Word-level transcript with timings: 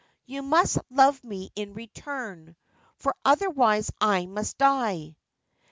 You 0.25 0.41
must 0.41 0.79
love 0.89 1.23
me 1.23 1.51
in 1.55 1.75
return; 1.75 2.55
for 2.95 3.15
otherwise 3.27 3.91
I 4.01 4.25
must 4.25 4.57
die 4.57 5.15